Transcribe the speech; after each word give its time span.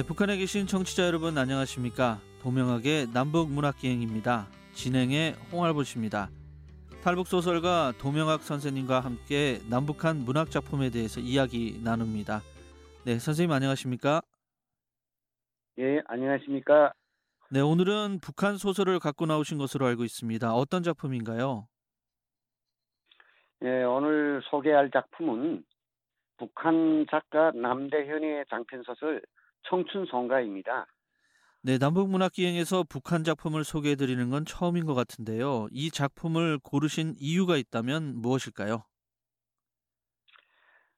네, 0.00 0.06
북한에 0.06 0.38
계신 0.38 0.66
청취자 0.66 1.04
여러분 1.06 1.36
안녕하십니까? 1.36 2.20
도명학의 2.40 3.08
남북 3.12 3.50
문학기행입니다. 3.50 4.46
진행의 4.72 5.34
홍알보 5.52 5.82
씨입니다. 5.82 6.30
탈북 7.04 7.26
소설가 7.26 7.92
도명학 8.00 8.40
선생님과 8.40 9.00
함께 9.00 9.58
남북한 9.68 10.24
문학 10.24 10.50
작품에 10.50 10.88
대해서 10.88 11.20
이야기 11.20 11.78
나눕니다. 11.84 12.40
네, 13.04 13.18
선생님 13.18 13.52
안녕하십니까? 13.52 14.22
예, 15.80 16.00
안녕하십니까? 16.06 16.94
네, 17.50 17.60
오늘은 17.60 18.20
북한 18.22 18.56
소설을 18.56 19.00
갖고 19.00 19.26
나오신 19.26 19.58
것으로 19.58 19.84
알고 19.84 20.04
있습니다. 20.04 20.54
어떤 20.54 20.82
작품인가요? 20.82 21.68
예, 23.64 23.82
오늘 23.82 24.40
소개할 24.48 24.90
작품은 24.90 25.62
북한 26.38 27.04
작가 27.10 27.50
남대현의 27.50 28.46
장편 28.48 28.82
소설 28.84 29.20
청춘송가입니다. 29.68 30.86
네, 31.62 31.76
남북문학기행에서 31.78 32.84
북한 32.88 33.22
작품을 33.22 33.64
소개해 33.64 33.96
드리는 33.96 34.30
건 34.30 34.44
처음인 34.46 34.86
것 34.86 34.94
같은데요. 34.94 35.68
이 35.70 35.90
작품을 35.90 36.58
고르신 36.62 37.14
이유가 37.18 37.56
있다면 37.56 38.16
무엇일까요? 38.16 38.84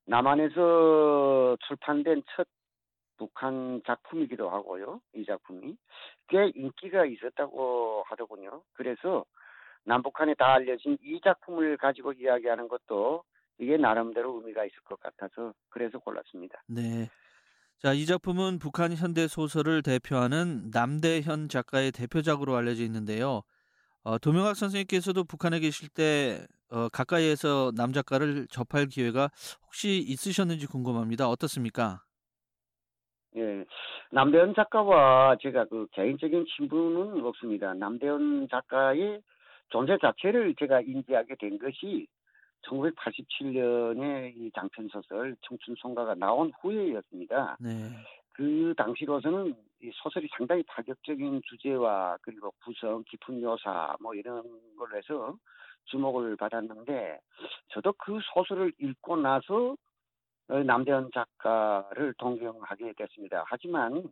남한에서 0.06 1.56
출판된 1.66 2.22
첫 2.34 2.46
북한 3.16 3.80
작품이기도 3.86 4.50
하고요. 4.50 5.00
이 5.14 5.24
작품이 5.24 5.76
꽤 6.28 6.50
인기가 6.54 7.04
있었다고 7.06 8.04
하더군요. 8.06 8.62
그래서 8.72 9.24
남북한에 9.84 10.34
다 10.34 10.54
알려진 10.54 10.96
이 11.02 11.20
작품을 11.22 11.76
가지고 11.76 12.12
이야기하는 12.12 12.68
것도 12.68 13.24
이게 13.58 13.76
나름대로 13.76 14.36
의미가 14.36 14.64
있을 14.64 14.80
것 14.84 14.98
같아서 15.00 15.52
그래서 15.70 15.98
골랐습니다. 15.98 16.62
네. 16.66 17.08
자, 17.82 17.92
이 17.92 18.06
작품은 18.06 18.60
북한 18.60 18.92
현대 18.92 19.26
소설을 19.26 19.82
대표하는 19.82 20.70
남대현 20.72 21.48
작가의 21.48 21.90
대표작으로 21.90 22.54
알려져 22.54 22.84
있는데요. 22.84 23.42
어, 24.04 24.18
도명학 24.18 24.54
선생님께서도 24.54 25.24
북한에 25.24 25.58
계실 25.58 25.88
때 25.88 26.46
어, 26.70 26.88
가까이에서 26.90 27.72
남 27.76 27.92
작가를 27.92 28.46
접할 28.46 28.86
기회가 28.86 29.30
혹시 29.66 29.98
있으셨는지 29.98 30.68
궁금합니다. 30.68 31.28
어떻습니까? 31.28 32.04
예, 33.36 33.64
남대현 34.12 34.54
작가와 34.54 35.38
제가 35.42 35.64
그 35.64 35.88
개인적인 35.90 36.46
친분은 36.56 37.24
없습니다. 37.24 37.74
남대현 37.74 38.46
작가의 38.48 39.20
존재 39.70 39.98
자체를 40.00 40.54
제가 40.56 40.82
인지하게 40.82 41.34
된 41.34 41.58
것이 41.58 42.06
1987년에 42.62 44.34
이 44.36 44.50
장편 44.54 44.88
소설 44.88 45.36
청춘 45.42 45.74
송가가 45.78 46.14
나온 46.14 46.52
후에였습니다. 46.60 47.56
네. 47.60 47.90
그 48.32 48.74
당시로서는 48.76 49.54
이 49.82 49.90
소설이 49.94 50.28
상당히 50.36 50.62
파격적인 50.64 51.42
주제와 51.44 52.18
그리고 52.22 52.52
구성, 52.64 53.04
깊은 53.08 53.40
묘사 53.40 53.94
뭐 54.00 54.14
이런 54.14 54.42
걸로 54.76 54.96
해서 54.96 55.36
주목을 55.86 56.36
받았는데 56.36 57.18
저도 57.68 57.92
그 57.98 58.18
소설을 58.32 58.72
읽고 58.78 59.16
나서 59.16 59.76
어, 60.48 60.62
남대현 60.62 61.10
작가를 61.12 62.14
동경하게 62.18 62.94
됐습니다. 62.96 63.44
하지만 63.46 64.08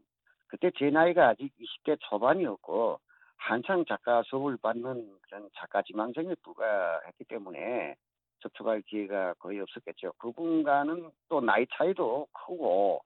그때 0.46 0.70
제 0.76 0.90
나이가 0.90 1.28
아직 1.28 1.52
20대 1.58 1.96
초반이었고 2.00 2.98
한창 3.36 3.84
작가 3.86 4.22
수업을 4.24 4.56
받는 4.58 5.18
그런 5.22 5.48
작가 5.54 5.82
지망생에 5.82 6.34
불과했기 6.42 7.24
때문에 7.24 7.94
접촉할 8.40 8.82
기회가 8.82 9.34
거의 9.34 9.60
없었겠죠. 9.60 10.12
그분과는 10.18 11.10
또 11.28 11.40
나이 11.40 11.66
차이도 11.72 12.26
크고 12.32 13.02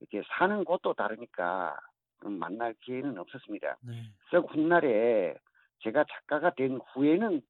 이렇게 0.00 0.22
사는 0.28 0.64
곳도 0.64 0.94
다르니까 0.94 1.78
만날 2.20 2.74
기회는 2.80 3.18
없었습니다. 3.18 3.76
네. 3.82 3.92
그래서 4.28 4.46
훗날에 4.46 5.34
제가 5.80 6.04
작가가 6.04 6.50
된 6.50 6.78
후에는 6.92 7.42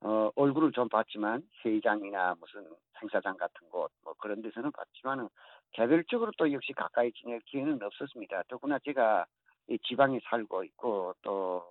어, 0.00 0.30
얼굴을 0.36 0.72
좀 0.72 0.88
봤지만 0.88 1.42
회의장이나 1.64 2.36
무슨 2.38 2.64
행사장 3.00 3.36
같은 3.36 3.68
곳 3.68 3.90
뭐 4.08 4.14
그런 4.14 4.40
데서는 4.40 4.72
봤지만은 4.72 5.28
개별적으로 5.72 6.32
또 6.38 6.50
역시 6.50 6.72
가까이 6.72 7.12
지낼 7.12 7.40
기회는 7.40 7.82
없었습니다. 7.82 8.44
더구나 8.48 8.78
제가 8.78 9.26
이 9.68 9.78
지방에 9.80 10.18
살고 10.24 10.64
있고 10.64 11.14
또 11.20 11.62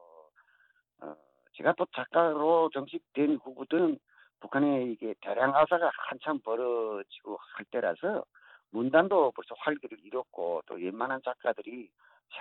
어, 1.00 1.16
제가 1.54 1.74
또 1.74 1.88
작가로 1.96 2.70
정식된 2.74 3.38
후부터는 3.38 3.98
북한에 4.40 4.84
이게 4.86 5.14
대량 5.22 5.56
아사가 5.56 5.92
한참 5.94 6.40
벌어지고 6.40 7.38
할 7.56 7.66
때라서 7.66 8.24
문단도 8.72 9.32
벌써 9.32 9.56
활기를 9.58 9.98
잃었고 10.04 10.62
또 10.66 10.76
웬만한 10.76 11.22
작가들이 11.24 11.90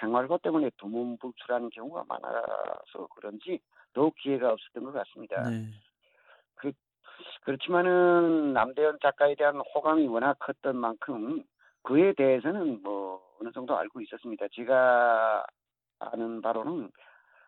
생활고 0.00 0.38
때문에 0.38 0.70
두문불출하는 0.76 1.70
경우가 1.70 2.04
많아서 2.08 3.06
그런지 3.14 3.60
더욱 3.92 4.14
기회가 4.16 4.52
없었던 4.52 4.84
것 4.84 4.92
같습니다. 4.92 5.48
네. 5.48 5.66
그, 6.56 6.72
그렇지만은 7.42 8.52
남대현 8.52 8.98
작가에 9.00 9.34
대한 9.36 9.56
호감이 9.56 10.06
워낙 10.08 10.36
컸던 10.40 10.76
만큼 10.76 11.44
그에 11.82 12.12
대해서는 12.14 12.82
뭐 12.82 13.22
어느 13.40 13.52
정도 13.52 13.76
알고 13.76 14.00
있었습니다. 14.00 14.46
제가 14.52 15.46
아는 16.00 16.42
바로는 16.42 16.90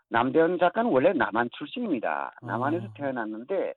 남대현 0.08 0.58
작가는 0.58 0.90
원래 0.90 1.12
남한 1.12 1.50
출신입니다. 1.52 2.32
남한에서 2.42 2.86
어. 2.86 2.92
태어났는데 2.94 3.74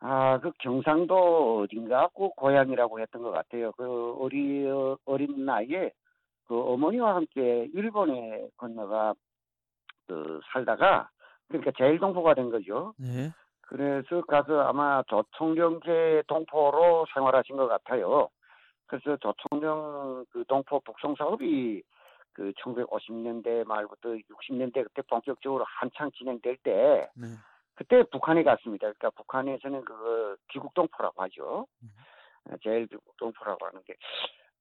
아, 0.00 0.38
그 0.40 0.52
경상도 0.58 1.62
어딘가 1.62 2.08
그 2.14 2.28
고향이라고 2.36 3.00
했던 3.00 3.22
것 3.22 3.30
같아요. 3.30 3.72
그 3.72 4.14
어리, 4.18 4.66
어린 5.04 5.44
나이에 5.44 5.90
그 6.46 6.58
어머니와 6.58 7.16
함께 7.16 7.68
일본에 7.74 8.48
건너가 8.56 9.14
그 10.06 10.40
살다가 10.52 11.08
그러니까 11.48 11.72
제일 11.76 11.98
동포가 11.98 12.34
된 12.34 12.50
거죠. 12.50 12.94
네. 12.98 13.30
그래서 13.62 14.22
가서 14.22 14.60
아마 14.60 15.02
조총련계 15.04 16.24
동포로 16.28 17.06
생활하신 17.12 17.56
것 17.56 17.66
같아요. 17.66 18.28
그래서 18.86 19.16
조총련 19.16 20.24
그 20.30 20.44
동포 20.46 20.80
북송 20.80 21.16
사업이 21.16 21.82
그 22.32 22.52
1950년대 22.52 23.66
말부터 23.66 24.10
60년대 24.10 24.84
그때 24.84 25.02
본격적으로 25.08 25.64
한창 25.66 26.10
진행될 26.12 26.58
때 26.58 27.08
네. 27.14 27.26
그때 27.76 28.02
북한에 28.10 28.42
갔습니다. 28.42 28.92
그러니까 28.92 29.10
북한에서는 29.10 29.84
그 29.84 30.36
귀국동포라고 30.48 31.22
하죠. 31.22 31.66
어, 32.50 32.56
제일 32.62 32.86
귀국동포라고 32.86 33.66
하는 33.66 33.82
게 33.84 33.94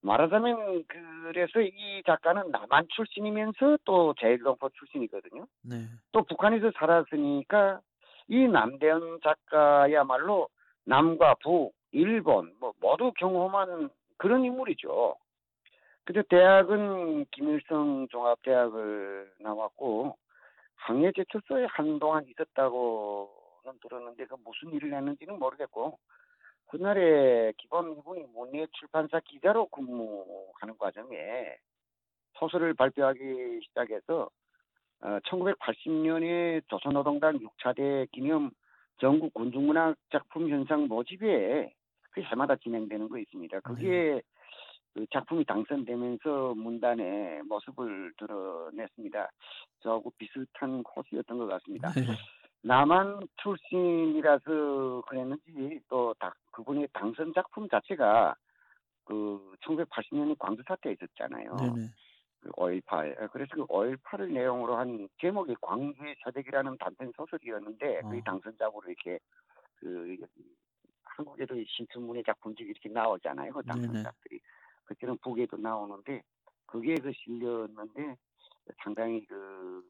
말하자면 0.02 0.86
그래서 0.88 1.62
이 1.62 2.04
작가는 2.06 2.52
남한 2.52 2.88
출신이면서 2.90 3.80
또 3.86 4.14
제일동포 4.20 4.70
출신이거든요. 4.70 5.48
네. 5.64 5.86
또 6.12 6.22
북한에서 6.24 6.72
살았으니까 6.78 7.80
이 8.28 8.48
남대현 8.48 9.20
작가야말로 9.24 10.50
남과 10.86 11.36
북, 11.42 11.74
일본 11.92 12.54
뭐 12.60 12.74
모두 12.80 13.12
경험한 13.14 13.90
그런 14.18 14.44
인물이죠. 14.44 15.16
근데 16.04 16.22
대학은 16.30 17.26
김일성 17.32 18.08
종합대학을 18.10 19.32
나왔고 19.40 20.16
항해 20.86 21.12
제출소에 21.14 21.66
한동안 21.66 22.28
있었다고는 22.28 23.80
들었는데 23.82 24.26
그 24.26 24.36
무슨 24.44 24.72
일을 24.72 24.94
했는지는 24.94 25.40
모르겠고 25.40 25.98
그날에 26.68 27.54
기본 27.58 27.98
이분이 27.98 28.26
문예 28.36 28.68
출판사 28.72 29.20
기자로 29.20 29.68
근무하는 29.68 30.78
과정에 30.78 31.58
소설을 32.38 32.76
발표하기 32.76 33.62
시작해서 33.64 34.30
어, 35.02 35.20
1980년에 35.26 36.62
조선노동당 36.68 37.40
6차대 37.40 38.12
기념 38.12 38.52
전국 39.00 39.34
군중문학 39.34 39.98
작품 40.12 40.50
현상 40.50 40.88
모집에 40.88 41.74
그 42.12 42.22
해마다 42.22 42.56
진행되는 42.58 43.10
거 43.10 43.18
있습니다. 43.18 43.60
그게 43.62 44.22
그 44.96 45.06
작품이 45.12 45.44
당선되면서 45.44 46.54
문단의 46.56 47.44
모습을 47.44 48.14
드러냈습니다. 48.18 49.30
저하고 49.82 50.10
비슷한 50.18 50.82
코스였던 50.84 51.38
것 51.38 51.48
같습니다. 51.48 51.92
네. 51.92 52.06
남한 52.62 53.28
출신이라서 53.44 55.04
그랬는지 55.06 55.82
또 55.90 56.16
다, 56.18 56.34
그분의 56.52 56.88
당선 56.94 57.34
작품 57.34 57.68
자체가 57.68 58.36
그 59.04 59.54
1980년에 59.66 60.38
광주 60.40 60.64
사태에 60.66 60.94
있었잖아요. 60.94 61.58
네네. 61.58 61.90
그 62.40 62.50
5.18. 62.52 63.32
그래서 63.32 63.54
그 63.54 63.66
5.18을 63.66 64.32
내용으로 64.32 64.78
한 64.78 65.10
제목이 65.20 65.56
광주의 65.62 66.16
서대기라는 66.24 66.78
단편 66.78 67.12
소설이었는데 67.18 68.00
어. 68.00 68.08
그게 68.08 68.22
당선작으로 68.24 68.88
이렇게 68.88 69.20
그 69.76 70.16
한국에도 71.04 71.60
이 71.60 71.66
신춘문예 71.68 72.24
작품집이 72.24 72.70
이렇게 72.70 72.88
나오잖아요. 72.88 73.52
그 73.52 73.62
네네. 73.64 73.82
당선작들이. 73.82 74.40
그때는 74.86 75.18
북에도 75.18 75.58
나오는데 75.58 76.22
그게 76.66 76.96
그 76.96 77.12
실렸는데 77.14 78.16
상당히 78.84 79.26
그 79.26 79.84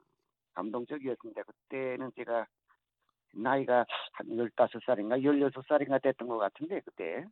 감동적이었습니다. 0.54 1.44
그때는 1.44 2.12
제가 2.16 2.46
나이가 3.34 3.86
한 4.14 4.28
15살인가 4.28 5.22
16살인가 5.22 6.02
됐던 6.02 6.28
것 6.28 6.38
같은데 6.38 6.80
그때 6.82 7.26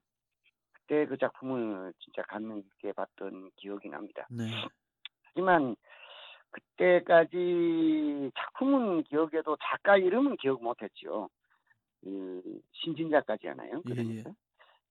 그때 0.74 1.06
그 1.06 1.18
작품을 1.18 1.94
진짜 2.00 2.22
감명 2.24 2.62
깊게 2.62 2.92
봤던 2.94 3.52
기억이 3.56 3.90
납니다. 3.90 4.28
네. 4.30 4.46
하지만 5.24 5.76
그때까지 6.52 8.32
작품은 8.36 9.04
기억해도 9.04 9.58
작가 9.62 9.98
이름은 9.98 10.38
기억 10.38 10.62
못했죠. 10.62 11.30
그 12.02 12.62
신진 12.72 13.10
작가잖아요. 13.10 13.78
예, 13.78 13.94
그러니까. 13.94 14.24
그러 14.24 14.36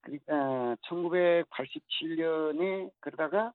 니까 0.08 0.76
1987년에 0.88 2.90
그러다가 3.00 3.52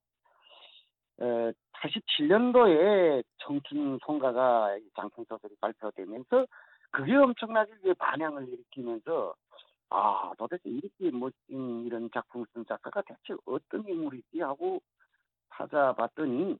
어, 1.19 1.51
87년도에 1.73 3.23
청춘 3.39 3.97
송가가 4.05 4.77
장편 4.95 5.25
소설이 5.25 5.55
발표되면서 5.59 6.45
그게 6.91 7.15
엄청나게 7.15 7.71
반향을 7.97 8.47
일으키면서 8.49 9.33
아 9.89 10.31
도대체 10.37 10.69
이렇게 10.69 11.09
멋진 11.11 11.85
이런 11.85 12.09
작품을 12.13 12.45
쓴 12.53 12.65
작가가 12.65 13.01
대체 13.01 13.33
어떤 13.45 13.87
인물이지 13.87 14.41
하고 14.41 14.81
찾아봤더니 15.55 16.57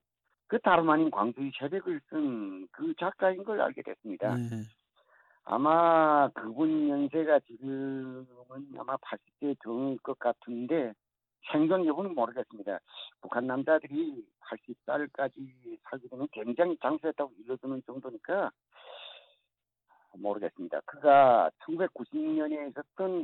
그 0.47 0.59
다름 0.59 0.89
아닌 0.89 1.11
광주의 1.11 1.51
새벽을 1.59 2.01
쓴 2.09 2.67
그 2.71 2.93
작가인 2.99 3.43
걸 3.43 3.61
알게 3.61 3.81
됐습니다. 3.81 4.35
네. 4.35 4.61
아마 5.49 6.27
그분 6.33 6.89
연세가 6.89 7.39
지금은 7.39 8.27
아마 8.77 8.97
80대 8.97 9.55
정일 9.63 9.97
것 9.99 10.19
같은데 10.19 10.93
생존 11.49 11.85
여부는 11.85 12.13
모르겠습니다. 12.15 12.79
북한 13.21 13.47
남자들이 13.47 14.25
80살까지 14.41 15.79
살게 15.83 16.09
되면 16.09 16.27
굉장히 16.33 16.77
장수했다고 16.81 17.31
일러주는 17.39 17.81
정도니까 17.85 18.51
모르겠습니다. 20.17 20.81
그가 20.81 21.49
1990년에 21.65 22.69
있었던 22.71 23.23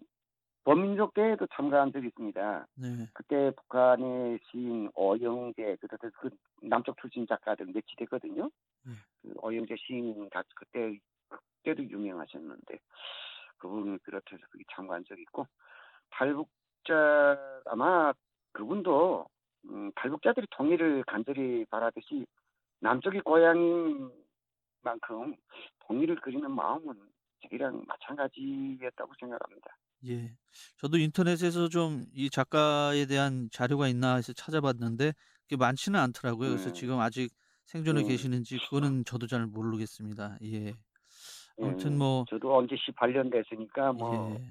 범민족 0.63 1.13
대회에도 1.13 1.45
참가한 1.47 1.91
적이 1.91 2.07
있습니다. 2.07 2.67
네. 2.75 2.87
그때 3.13 3.51
북한의 3.57 4.39
시인 4.49 4.89
어영재, 4.95 5.75
그때 5.81 5.97
그 6.21 6.29
남쪽 6.61 6.97
출신 7.01 7.27
작가들 7.27 7.65
몇이 7.65 7.83
되거든요. 7.97 8.49
네. 8.85 8.93
그 9.21 9.33
어영재 9.41 9.75
시인 9.77 10.29
다 10.29 10.41
그때 10.55 10.97
그때도 11.73 11.89
유명하셨는데 11.89 12.79
그분을 13.57 13.99
비롯해서 13.99 14.41
거기 14.51 14.63
참가한 14.73 15.03
적이 15.07 15.21
있고 15.23 15.47
탈북자 16.11 17.37
아마 17.65 18.13
그분도 18.51 19.27
음, 19.65 19.91
탈북자들이 19.95 20.47
통일을 20.51 21.03
간절히 21.07 21.65
바라듯이 21.65 22.25
남쪽이 22.81 23.21
고향인 23.21 24.11
만큼 24.81 25.35
통일을 25.87 26.19
그리는 26.21 26.51
마음은 26.51 26.93
저희랑 27.49 27.83
마찬가지였다고 27.87 29.13
생각합니다. 29.19 29.77
예. 30.07 30.35
저도 30.77 30.97
인터넷에서 30.97 31.69
좀 31.69 32.05
이 32.13 32.29
작가에 32.29 33.05
대한 33.05 33.49
자료가 33.51 33.87
있나 33.87 34.15
해서 34.15 34.33
찾아봤는데 34.33 35.13
그게 35.43 35.55
많지는 35.55 35.99
않더라고요. 35.99 36.49
그래서 36.49 36.67
네. 36.67 36.73
지금 36.73 36.99
아직 36.99 37.31
생존해 37.65 38.01
네. 38.01 38.09
계시는지 38.09 38.57
그거는 38.59 39.05
저도 39.05 39.27
잘 39.27 39.45
모르겠습니다. 39.47 40.37
예. 40.43 40.73
예, 41.59 41.65
아무튼 41.65 41.97
뭐 41.97 42.25
저도 42.29 42.55
언제 42.55 42.75
18년 42.75 43.31
됐으니까 43.31 43.93
뭐 43.93 44.35
예. 44.35 44.43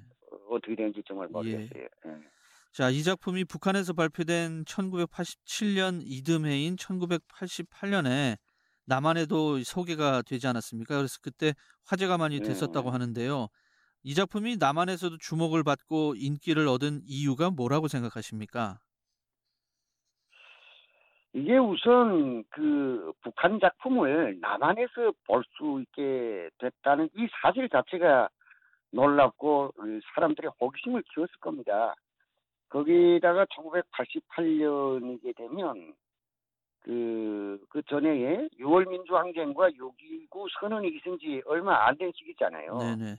어떻게 0.51 0.77
되는지 0.77 1.03
정말 1.07 1.29
모르겠어요. 1.29 1.83
예. 2.07 2.33
자, 2.73 2.89
이 2.89 3.03
작품이 3.03 3.45
북한에서 3.45 3.93
발표된 3.93 4.65
1987년 4.65 6.01
이듬해인 6.03 6.77
1988년에 6.77 8.39
남한에도 8.87 9.63
소개가 9.63 10.23
되지 10.23 10.47
않았습니까? 10.47 10.97
그래서 10.97 11.19
그때 11.21 11.55
화제가 11.85 12.17
많이 12.17 12.41
네. 12.41 12.49
됐었다고 12.49 12.91
하는데요. 12.91 13.49
이 14.05 14.15
작품이 14.15 14.57
남한에서도 14.57 15.19
주목을 15.19 15.63
받고 15.63 16.15
인기를 16.17 16.67
얻은 16.67 17.03
이유가 17.05 17.51
뭐라고 17.51 17.89
생각하십니까? 17.89 18.81
이게 21.35 21.57
우선 21.59 22.45
그 22.51 23.13
북한 23.23 23.59
작품을 23.59 24.39
남한에서 24.41 25.13
볼 25.27 25.43
수 25.57 25.81
있게 25.83 26.51
됐다는 26.59 27.09
이 27.17 27.27
사실 27.43 27.69
자체가 27.69 28.29
놀랍고 28.93 29.73
그 29.77 30.01
사람들의 30.15 30.51
호기심을 30.61 31.03
키웠을 31.15 31.35
겁니다. 31.41 31.95
거기다가 32.69 33.47
1988년이게 33.47 35.37
되면 35.37 35.95
그, 36.81 37.59
그 37.71 37.83
전에 37.85 38.49
6월 38.59 38.89
민주항쟁과 38.89 39.71
6.29 39.71 40.49
선언이 40.61 40.89
있은 40.89 41.19
지 41.19 41.41
얼마 41.47 41.87
안 41.87 41.97
된 41.97 42.11
시기잖아요. 42.15 42.77
네네. 42.79 43.17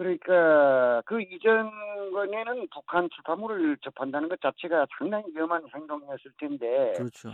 그러니까 0.00 1.02
그 1.04 1.20
이전에는 1.20 2.68
북한 2.72 3.10
출판물을 3.10 3.76
접한다는 3.82 4.30
것 4.30 4.40
자체가 4.40 4.86
상당히 4.96 5.26
위험한 5.34 5.68
행동이었을 5.74 6.32
텐데 6.38 6.94
그렇죠. 6.96 7.30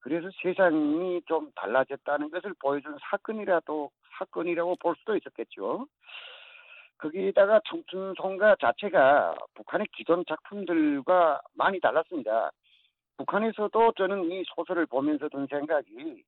그래서 0.00 0.30
세상이 0.42 1.20
좀 1.26 1.50
달라졌다는 1.54 2.30
것을 2.30 2.54
보여준 2.62 2.96
사건이라도 3.10 3.90
사건이라고 4.18 4.76
볼 4.76 4.96
수도 4.96 5.18
있었겠죠. 5.18 5.86
거기다가 6.96 7.60
청춘송가 7.68 8.56
자체가 8.58 9.36
북한의 9.52 9.86
기존 9.92 10.24
작품들과 10.26 11.42
많이 11.52 11.78
달랐습니다. 11.78 12.50
북한에서도 13.18 13.92
저는 13.98 14.30
이 14.30 14.44
소설을 14.54 14.86
보면서 14.86 15.28
든 15.28 15.46
생각이 15.46 16.24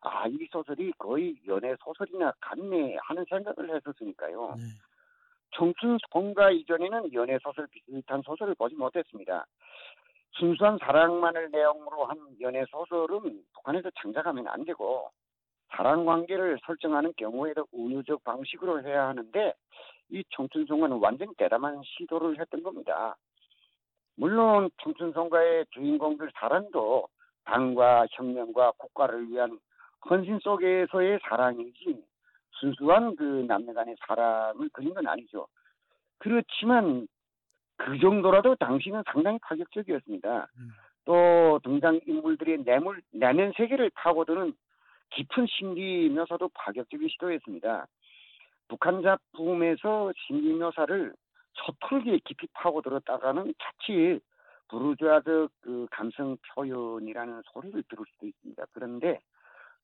아 0.00 0.26
이 0.26 0.48
소설이 0.50 0.92
거의 0.98 1.36
연애 1.46 1.76
소설이나 1.84 2.32
같네 2.40 2.96
하는 3.02 3.24
생각을 3.30 3.76
했었으니까요. 3.76 4.56
네. 4.56 4.89
청춘 5.52 5.98
송가 6.10 6.50
이전에는 6.50 7.12
연애 7.12 7.38
소설 7.42 7.66
비슷한 7.68 8.22
소설을 8.22 8.54
보지 8.54 8.74
못했습니다. 8.76 9.46
순수한 10.32 10.78
사랑만을 10.78 11.50
내용으로 11.50 12.04
한 12.04 12.18
연애 12.40 12.64
소설은 12.70 13.42
북한에서 13.54 13.90
창작하면 14.00 14.46
안 14.48 14.64
되고 14.64 15.10
사랑 15.70 16.04
관계를 16.04 16.58
설정하는 16.64 17.12
경우에도 17.16 17.66
은유적 17.74 18.24
방식으로 18.24 18.82
해야 18.82 19.08
하는데 19.08 19.54
이 20.10 20.24
청춘송가는 20.30 20.98
완전히 20.98 21.32
대담한 21.36 21.80
시도를 21.84 22.38
했던 22.38 22.62
겁니다. 22.62 23.16
물론 24.16 24.70
청춘송가의 24.82 25.66
주인공들 25.70 26.30
사랑도 26.34 27.08
당과 27.44 28.06
혁명과 28.10 28.72
국가를 28.76 29.28
위한 29.28 29.58
헌신 30.08 30.38
속에서의 30.40 31.18
사랑이지 31.22 32.02
순수한 32.60 33.16
그 33.16 33.44
남녀 33.48 33.72
간의 33.72 33.96
사랑을 34.06 34.68
그린 34.72 34.94
건 34.94 35.06
아니죠. 35.06 35.46
그렇지만 36.18 37.08
그 37.76 37.98
정도라도 37.98 38.54
당시는 38.56 39.02
상당히 39.10 39.38
파격적이었습니다. 39.42 40.48
음. 40.58 40.68
또 41.06 41.58
등장 41.64 41.98
인물들의 42.06 42.64
내물, 42.64 43.00
내면 43.10 43.52
세계를 43.56 43.90
파고드는 43.94 44.52
깊은 45.10 45.46
심리 45.48 46.08
묘사도 46.10 46.50
파격적인 46.54 47.08
시도였습니다. 47.08 47.86
북한 48.68 49.02
작품에서 49.02 50.12
심리 50.26 50.52
묘사를 50.54 51.14
서툴게 51.54 52.20
깊이 52.24 52.46
파고들었다가는 52.52 53.54
자칫 53.58 54.20
부르주아적 54.68 55.50
그 55.62 55.86
감성 55.90 56.36
표현이라는 56.54 57.42
소리를 57.46 57.82
들을 57.88 58.04
수도 58.12 58.26
있습니다. 58.26 58.64
그런데 58.72 59.18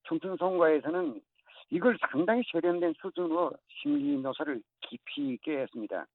청춘송가에서는 0.05 1.21
이걸 1.71 1.97
상당히 2.11 2.43
세련된 2.51 2.95
수준으로 3.01 3.53
심리 3.69 4.17
묘사를 4.17 4.61
깊이 4.81 5.35
있게 5.35 5.59
했습니다. 5.59 6.07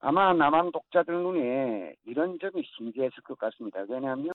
아마 0.00 0.32
남한 0.32 0.72
독자들 0.72 1.14
눈에 1.14 1.94
이런 2.04 2.38
점이 2.38 2.62
신기했을 2.76 3.22
것 3.22 3.38
같습니다. 3.38 3.84
왜냐하면 3.88 4.32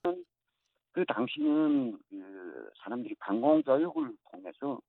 그 0.91 1.05
당시는 1.05 1.97
그 2.09 2.71
사람들이 2.83 3.15
방공교육을 3.19 4.11
통해서 4.31 4.79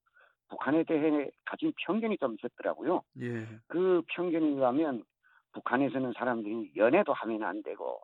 북한에 0.49 0.83
대해 0.85 1.31
가진 1.45 1.73
편견이 1.85 2.19
좀 2.19 2.35
있었더라고요. 2.35 3.03
예. 3.21 3.47
그 3.69 4.03
편견에 4.09 4.47
의하면 4.47 5.05
북한에서는 5.53 6.13
사람들이 6.17 6.73
연애도 6.77 7.13
하면 7.13 7.43
안 7.45 7.63
되고 7.63 8.01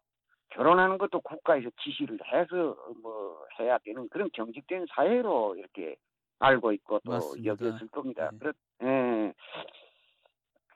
결혼하는 0.50 0.99
것도 0.99 1.21
국가에서 1.21 1.71
지시를 1.83 2.19
해서 2.33 2.76
뭐 3.02 3.45
해야 3.59 3.78
되는 3.78 4.09
그런 4.09 4.28
경직된 4.33 4.87
사회로 4.95 5.57
이렇게 5.57 5.97
알고 6.38 6.73
있고 6.73 7.00
또 7.05 7.12
맞습니다. 7.12 7.50
여겼을 7.50 7.88
겁니다. 7.88 8.31
예. 8.33 8.38
그렇, 8.38 8.52
예. 8.83 9.33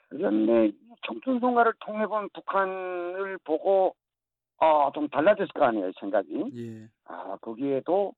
그런데 0.08 0.66
이 0.66 0.74
청춘송가를 1.06 1.74
통해 1.80 2.06
본 2.06 2.28
북한을 2.30 3.38
보고 3.44 3.94
아, 4.58 4.90
좀 4.94 5.08
달라졌을 5.08 5.48
거 5.54 5.64
아니에요, 5.64 5.90
생각이. 5.98 6.50
예. 6.54 6.88
아, 7.06 7.36
거기에도 7.40 8.12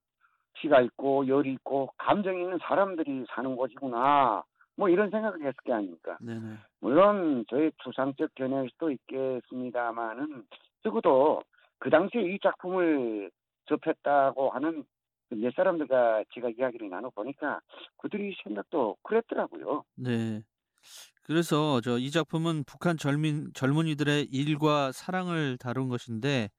피가 0.55 0.81
있고 0.83 1.27
열이 1.27 1.53
있고 1.55 1.93
감정이 1.99 2.43
있는 2.43 2.59
사람들이 2.63 3.25
사는 3.29 3.55
곳이구나. 3.57 4.43
뭐 4.77 4.89
이런 4.89 5.11
생각을 5.11 5.41
했을 5.41 5.55
게 5.65 5.73
아닙니까? 5.73 6.17
네네. 6.21 6.57
물론 6.81 7.45
저의 7.49 7.73
추상적 7.83 8.35
견해일 8.35 8.71
수도 8.71 8.91
있겠습니다만은 8.91 10.45
적어도 10.83 11.43
그 11.79 11.91
당시에 11.91 12.23
이 12.23 12.39
작품을 12.41 13.31
접했다고 13.67 14.51
하는 14.51 14.85
그몇 15.33 15.55
사람들과 15.57 16.25
제가 16.35 16.51
이야기를 16.51 16.91
나눠보니까 16.91 17.61
그들이 17.97 18.37
생각도 18.45 18.97
그랬더라고요. 19.03 19.85
네. 19.97 20.43
그래서 21.23 21.81
저 21.81 21.99
이 21.99 22.11
작품은 22.11 22.65
북한 22.65 22.99
젊은 22.99 23.53
젊은이들의 23.55 24.25
일과 24.31 24.93
사랑을 24.93 25.57
다룬 25.59 25.89
것인데 25.89 26.51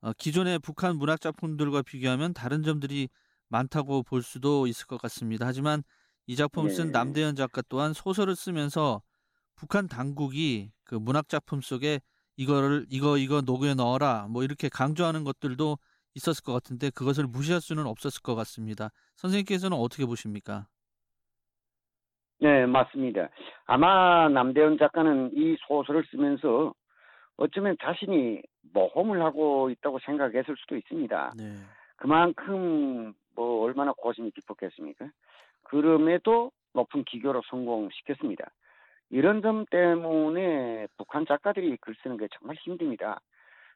어, 0.00 0.12
기존의 0.14 0.60
북한 0.60 0.96
문학 0.96 1.20
작품들과 1.20 1.82
비교하면 1.82 2.34
다른 2.34 2.62
점들이 2.62 3.08
많다고 3.48 4.02
볼 4.04 4.22
수도 4.22 4.66
있을 4.66 4.86
것 4.86 5.00
같습니다. 5.02 5.46
하지만 5.46 5.82
이 6.26 6.36
작품 6.36 6.68
쓴 6.70 6.86
네. 6.86 6.92
남대현 6.92 7.36
작가 7.36 7.62
또한 7.68 7.92
소설을 7.94 8.36
쓰면서 8.36 9.02
북한 9.56 9.88
당국이 9.88 10.72
그 10.84 10.94
문학 10.96 11.28
작품 11.28 11.60
속에 11.60 12.00
이거를 12.36 12.86
이거 12.90 13.18
이거 13.18 13.40
녹여 13.42 13.74
넣어라 13.74 14.28
뭐 14.28 14.44
이렇게 14.44 14.68
강조하는 14.68 15.24
것들도 15.24 15.78
있었을 16.14 16.44
것 16.44 16.52
같은데 16.52 16.90
그것을 16.90 17.26
무시할 17.26 17.60
수는 17.60 17.86
없었을 17.86 18.22
것 18.22 18.34
같습니다. 18.34 18.90
선생님께서는 19.16 19.76
어떻게 19.76 20.04
보십니까? 20.06 20.66
네, 22.40 22.66
맞습니다. 22.66 23.28
아마 23.66 24.28
남대현 24.28 24.78
작가는 24.78 25.30
이 25.34 25.56
소설을 25.66 26.04
쓰면서 26.10 26.72
어쩌면 27.36 27.76
자신이 27.80 28.42
모험을 28.72 29.22
하고 29.22 29.70
있다고 29.70 29.98
생각했을 30.00 30.56
수도 30.56 30.76
있습니다. 30.76 31.32
네. 31.36 31.44
그만큼 31.96 33.14
뭐 33.34 33.64
얼마나 33.64 33.92
고심이 33.92 34.30
깊었겠습니까? 34.32 35.10
그럼에도 35.64 36.52
높은 36.74 37.04
기교로 37.04 37.42
성공시켰습니다. 37.48 38.50
이런 39.10 39.42
점 39.42 39.64
때문에 39.66 40.86
북한 40.96 41.24
작가들이 41.26 41.76
글 41.80 41.94
쓰는 42.02 42.16
게 42.18 42.28
정말 42.38 42.56
힘듭니다. 42.56 43.20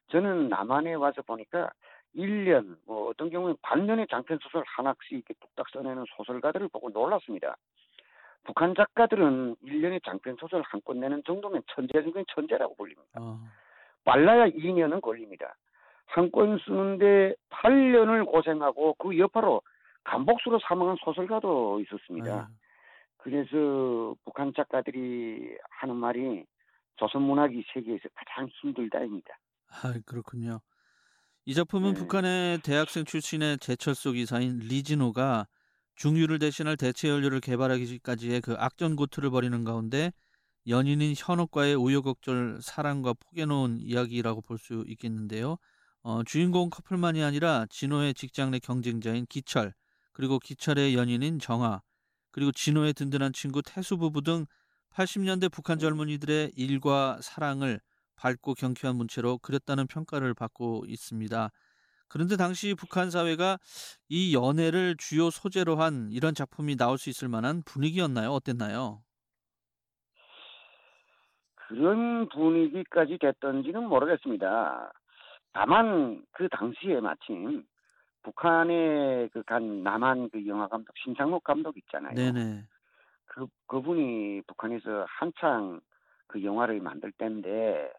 저는 0.09 0.49
남한에 0.49 0.95
와서 0.95 1.23
보니까 1.23 1.71
1년, 2.17 2.77
뭐 2.87 3.09
어떤 3.09 3.31
경우는 3.31 3.57
반년의 3.63 4.07
장편 4.11 4.39
소설 4.43 4.63
하나씩 4.67 5.13
이렇게 5.13 5.35
뚝딱 5.41 5.69
써내는 5.71 6.05
소설가들을 6.17 6.69
보고 6.69 6.91
놀랐습니다. 6.91 7.57
북한 8.45 8.75
작가들은 8.75 9.57
1년의 9.65 10.03
장편 10.05 10.37
소설 10.41 10.63
한 10.63 10.81
권 10.83 11.01
내는 11.01 11.23
정도면 11.25 11.63
천재 11.75 12.03
중에 12.03 12.25
천재라고 12.35 12.75
불립니다. 12.75 13.09
어, 13.21 13.39
빨라야 14.05 14.49
2년은 14.49 15.01
걸립니다. 15.01 15.55
한 16.07 16.31
권 16.31 16.59
쓰는데 16.59 17.35
8년을 17.51 18.27
고생하고 18.27 18.95
그 18.95 19.17
여파로 19.19 19.63
감복수로 20.05 20.59
사망한 20.69 20.97
소설가도 21.05 21.81
있었습니다. 21.81 22.35
아유, 22.35 22.47
그래서 23.19 24.15
북한 24.25 24.53
작가들이 24.55 25.57
하는 25.71 25.95
말이 25.97 26.45
조선 26.97 27.23
문학이 27.23 27.65
세계에서 27.73 28.09
가장 28.15 28.49
힘들다입니다. 28.49 29.39
아, 29.71 29.95
그렇군요. 30.05 30.59
이 31.45 31.55
작품은 31.55 31.95
네. 31.95 32.01
북한의 32.01 32.59
대학생 32.61 33.05
출신의 33.05 33.59
제철소 33.59 34.13
기사인 34.13 34.59
리진호가 34.59 35.49
중유를 35.97 36.39
대신할 36.39 36.77
대체 36.77 37.09
연료를 37.09 37.41
개발하기까지의 37.41 38.41
그 38.43 38.55
악전 38.57 38.95
고투를 38.95 39.31
벌이는 39.31 39.65
가운데 39.65 40.13
연인인 40.69 41.15
현옥과의 41.17 41.75
우여곡절 41.75 42.61
사랑과 42.63 43.15
포개 43.15 43.45
놓은 43.45 43.81
이야기라고 43.81 44.41
볼 44.43 44.59
수 44.59 44.85
있겠는데요. 44.87 45.57
어, 46.03 46.23
주인공 46.25 46.71
커플만이 46.71 47.25
아니라 47.25 47.67
진호의 47.71 48.15
직장 48.15 48.53
내 48.53 48.61
경쟁자인 48.61 49.27
기철, 49.27 49.75
그리고 50.13 50.39
기철의 50.39 50.95
연인인 50.95 51.41
정아, 51.41 51.83
그리고 52.31 52.53
진호의 52.53 52.93
든든한 52.95 53.33
친구 53.33 53.63
태수 53.63 53.97
부부 53.97 54.23
등 54.23 54.47
80년대 54.95 55.51
북한 55.51 55.81
젊은이들의 55.81 56.53
일과 56.55 57.19
사랑을 57.21 57.81
밝고 58.17 58.55
경쾌한 58.55 58.97
문체로 58.97 59.39
그렸다는 59.39 59.87
평가를 59.87 60.35
받고 60.35 60.85
있습니다. 60.89 61.51
그런데 62.09 62.37
당시 62.37 62.75
북한 62.75 63.11
사회가 63.11 63.59
이 64.09 64.35
연애를 64.35 64.97
주요 64.99 65.31
소재로 65.31 65.77
한 65.77 66.11
이런 66.13 66.35
작품이 66.35 66.77
나올 66.77 66.99
수 66.99 67.11
있을 67.11 67.29
만한 67.29 67.63
분위기였나요? 67.65 68.31
어땠나요? 68.33 69.03
그런 71.55 72.29
분위기까지 72.29 73.19
됐던지는 73.19 73.89
모르겠습니다. 73.89 74.93
다만 75.53 76.25
그 76.33 76.49
당시에 76.51 77.01
마침 77.01 77.65
북한의 78.23 79.31
그 79.31 79.43
간 79.45 79.83
남한 79.83 80.31
그 80.31 80.47
영화 80.47 80.69
감독 80.69 80.93
신상록 81.05 81.45
감독 81.45 81.77
있잖아요. 81.79 82.15
네네. 82.15 82.69
그 83.27 83.47
그분이 83.67 84.43
북한에서 84.47 85.07
한창 85.09 85.81
그 86.29 86.43
영화를 86.45 86.81
만들 86.81 87.13
때인데 87.13 87.93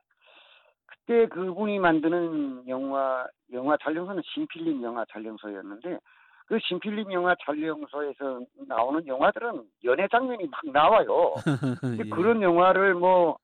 그때 1.05 1.27
그분이 1.27 1.79
만드는 1.79 2.67
영화 2.67 3.25
영화 3.51 3.75
촬영소는 3.77 4.21
신필립 4.33 4.81
영화 4.83 5.03
촬영소였는데 5.11 5.99
그 6.47 6.59
신필립 6.59 7.11
영화 7.11 7.35
촬영소에서 7.45 8.41
나오는 8.67 9.05
영화들은 9.05 9.63
연애 9.85 10.07
장면이 10.07 10.47
막 10.47 10.61
나와요. 10.71 11.33
근데 11.81 12.03
예, 12.05 12.09
그런 12.09 12.41
영화를 12.41 12.95
뭐, 12.95 13.37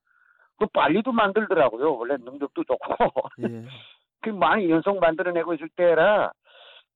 그 0.58 0.66
빨리도 0.66 1.12
만들더라고요. 1.12 1.96
원래 1.96 2.16
능력도 2.18 2.64
좋고. 2.64 3.30
예. 3.42 3.64
그 4.22 4.28
많이 4.30 4.70
연속 4.70 5.00
만들어내고 5.00 5.54
있을 5.54 5.70
때라, 5.70 6.30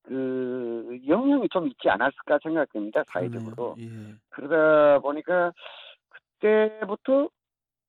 그, 0.02 0.98
영향이 1.08 1.48
좀 1.48 1.66
있지 1.68 1.88
않았을까 1.88 2.38
생각됩니다, 2.42 3.02
사회적으로. 3.10 3.74
예. 3.78 4.14
그러다 4.28 4.98
보니까, 4.98 5.52
그때부터, 6.10 7.30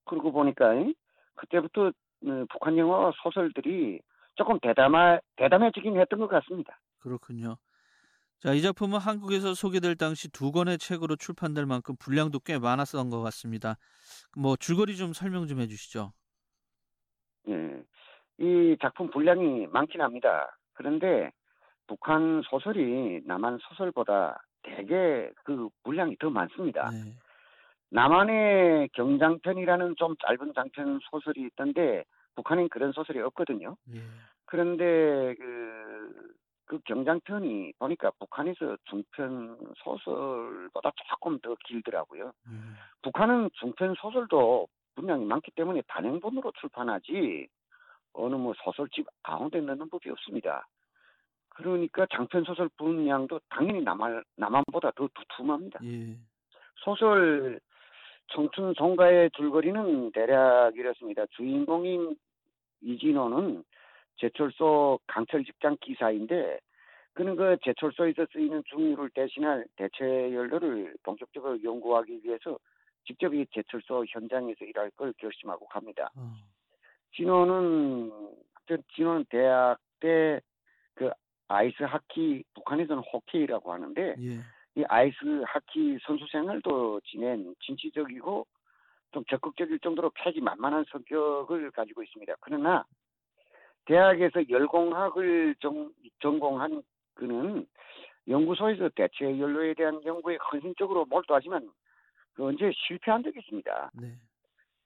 그러고 0.06 0.32
보니까, 0.32 0.74
이? 0.76 0.96
그때부터, 1.36 1.92
어, 2.26 2.46
북한 2.52 2.78
영화와 2.78 3.12
소설들이 3.22 4.00
조금 4.36 4.60
대담하, 4.60 5.20
대담해지긴 5.38 6.00
했던 6.00 6.20
것 6.20 6.28
같습니다. 6.28 6.80
그렇군요. 7.00 7.58
자, 8.40 8.54
이 8.54 8.62
작품은 8.62 9.00
한국에서 9.00 9.54
소개될 9.54 9.96
당시 9.96 10.30
두 10.32 10.52
권의 10.52 10.78
책으로 10.78 11.16
출판될 11.16 11.66
만큼 11.66 11.96
분량도 12.00 12.40
꽤 12.40 12.60
많았던 12.60 13.10
것 13.10 13.22
같습니다. 13.22 13.76
뭐 14.38 14.56
줄거리 14.56 14.98
좀 14.98 15.14
설명 15.14 15.48
좀 15.48 15.60
해주시죠. 15.62 16.12
예. 17.50 17.84
이 18.38 18.76
작품 18.82 19.10
분량이 19.10 19.68
많긴 19.68 20.02
합니다. 20.02 20.58
그런데 20.74 21.32
북한 21.88 22.42
소설이 22.50 23.22
남한 23.26 23.60
소설보다 23.62 24.44
대개 24.64 25.30
그 25.44 25.70
분량이 25.84 26.18
더 26.18 26.30
많습니다. 26.30 26.90
네. 26.90 27.16
남한의 27.92 28.90
경장편이라는 28.94 29.96
좀 29.98 30.16
짧은 30.28 30.54
장편 30.54 31.00
소설이 31.10 31.48
있던데 31.48 32.04
북한엔 32.36 32.70
그런 32.70 32.92
소설이 32.92 33.20
없거든요. 33.22 33.76
예. 33.94 34.02
그런데 34.46 35.36
그, 35.36 36.34
그 36.66 36.80
경장편이 36.86 37.74
보니까 37.80 38.12
북한에서 38.20 38.78
중편 38.86 39.58
소설보다 39.78 40.92
조금 41.10 41.40
더 41.40 41.56
길더라고요. 41.66 42.26
예. 42.28 42.54
북한은 43.02 43.50
중편 43.54 43.96
소설도 43.96 44.68
분량이 44.96 45.26
많기 45.26 45.52
때문에 45.52 45.82
단행본으로 45.88 46.52
출판하지 46.60 47.48
어느 48.14 48.36
뭐 48.36 48.54
소설집 48.64 49.06
가운데 49.24 49.60
넣는 49.60 49.90
법이 49.90 50.10
없습니다. 50.10 50.68
그러니까 51.50 52.06
장편 52.14 52.44
소설 52.44 52.70
분량도 52.78 53.40
당연히 53.50 53.82
남한 53.82 54.24
남한보다 54.36 54.92
더 54.92 55.08
두툼합니다. 55.14 55.80
예. 55.84 56.18
소설 56.78 57.60
청춘 58.28 58.74
송가의 58.74 59.32
줄거리는 59.32 60.12
대략 60.12 60.76
이렇습니다. 60.76 61.26
주인공인 61.32 62.16
이진호는 62.82 63.64
제철소 64.18 65.00
강철 65.08 65.44
직장 65.44 65.78
기사인데 65.82 66.60
그는 67.14 67.36
그 67.36 67.58
제철소에서 67.64 68.26
쓰이는 68.32 68.64
중유를 68.66 69.10
대신할 69.12 69.66
대체 69.76 70.04
연료를 70.34 70.96
본격적으로 71.04 71.62
연구하기 71.64 72.22
위해서 72.24 72.58
직접 73.06 73.34
이 73.34 73.46
제철소 73.54 74.06
현장에서 74.10 74.66
일할 74.66 74.90
걸 74.92 75.14
결심하고 75.18 75.68
갑니다. 75.68 76.10
어. 76.16 76.34
진호는 77.14 78.12
진호는 78.96 79.26
대학 79.30 79.78
때 80.00 80.42
그 80.96 81.12
아이스 81.48 81.84
하키 81.84 82.44
북한에서는 82.56 83.04
호케이라고 83.04 83.72
하는데 83.72 84.16
예. 84.18 84.40
이 84.76 84.84
아이스 84.90 85.16
하키 85.46 86.00
선수 86.06 86.26
생활도 86.32 87.02
지낸 87.06 87.56
진취적이고 87.62 88.46
좀 89.12 89.24
적극적일 89.30 89.80
정도로 89.80 90.12
패기만만한 90.16 90.86
성격을 90.92 91.72
가지고 91.72 92.04
있습니다. 92.04 92.36
그러나 92.42 92.84
대학에서 93.86 94.50
열공학을 94.50 95.56
전, 95.62 95.94
전공한 96.22 96.84
그는 97.14 97.66
연구소에서 98.28 98.90
대체 98.90 99.26
연료에 99.26 99.74
대한 99.76 100.04
연구에 100.04 100.38
헌신적으로 100.52 101.06
몰두하지만 101.06 101.70
그 102.34 102.46
언제 102.46 102.70
실패한 102.74 103.24
적이 103.24 103.40
있습니다. 103.40 103.92
네. 103.94 104.14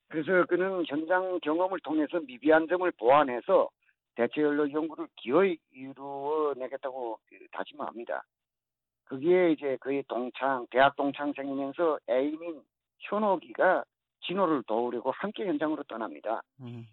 그래서 0.08 0.44
그는 0.46 0.84
현장 0.86 1.40
경험을 1.40 1.80
통해서 1.80 2.20
미비한 2.20 2.68
점을 2.68 2.88
보완해서 2.92 3.68
대체 4.14 4.42
연료 4.42 4.70
연구를 4.70 5.08
기어이 5.16 5.56
이루어내겠다고 5.72 7.18
그 7.28 7.46
다짐합니다. 7.52 8.22
그게 9.10 9.50
이제 9.50 9.76
그의 9.80 10.04
동창, 10.06 10.68
대학 10.70 10.94
동창생이면서 10.94 11.98
애인인 12.08 12.62
현옥이가 13.00 13.82
진호를 14.20 14.62
도우려고 14.68 15.10
함께 15.10 15.48
현장으로 15.48 15.82
떠납니다. 15.88 16.42
음. 16.60 16.86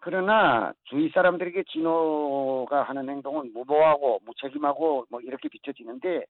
그러나 0.00 0.72
주위 0.86 1.08
사람들에게 1.10 1.62
진호가 1.70 2.82
하는 2.82 3.08
행동은 3.08 3.52
무모하고 3.52 4.18
무책임하고 4.24 5.06
뭐 5.08 5.20
이렇게 5.20 5.48
비춰지는데 5.48 6.24